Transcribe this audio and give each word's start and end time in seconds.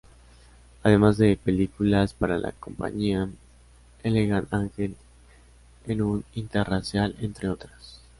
Además 0.81 1.19
de 1.19 1.37
películas 1.37 2.15
para 2.15 2.39
la 2.39 2.53
compañía 2.53 3.29
Elegant 4.01 4.51
Angel 4.51 4.95
en 5.85 6.01
un 6.01 6.23
interracial, 6.33 7.15
entre 7.19 7.49
otras. 7.49 8.01